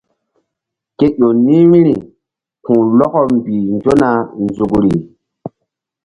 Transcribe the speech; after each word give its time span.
Ke 0.97 1.05
ƴo 1.17 1.27
ni̧h 1.45 1.63
vbi̧ri 1.69 1.95
ku̧lɔkɔ 2.65 3.21
mbih 3.37 3.65
nzona 3.75 4.09
nzukri. 4.43 4.93